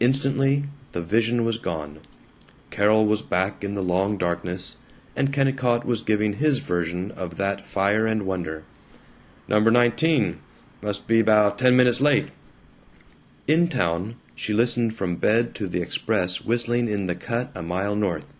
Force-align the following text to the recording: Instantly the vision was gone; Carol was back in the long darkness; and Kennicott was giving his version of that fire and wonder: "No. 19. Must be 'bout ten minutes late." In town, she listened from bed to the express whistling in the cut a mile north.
Instantly 0.00 0.64
the 0.92 1.02
vision 1.02 1.44
was 1.44 1.58
gone; 1.58 1.98
Carol 2.70 3.04
was 3.04 3.20
back 3.20 3.62
in 3.62 3.74
the 3.74 3.82
long 3.82 4.16
darkness; 4.16 4.78
and 5.14 5.30
Kennicott 5.34 5.84
was 5.84 6.00
giving 6.00 6.32
his 6.32 6.60
version 6.60 7.10
of 7.10 7.36
that 7.36 7.60
fire 7.66 8.06
and 8.06 8.24
wonder: 8.24 8.64
"No. 9.46 9.58
19. 9.58 10.38
Must 10.80 11.06
be 11.06 11.20
'bout 11.20 11.58
ten 11.58 11.76
minutes 11.76 12.00
late." 12.00 12.28
In 13.46 13.68
town, 13.68 14.14
she 14.34 14.54
listened 14.54 14.96
from 14.96 15.16
bed 15.16 15.54
to 15.56 15.68
the 15.68 15.82
express 15.82 16.40
whistling 16.42 16.88
in 16.88 17.04
the 17.06 17.14
cut 17.14 17.50
a 17.54 17.60
mile 17.62 17.94
north. 17.94 18.32